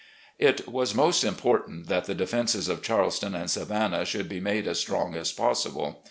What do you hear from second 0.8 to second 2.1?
most important that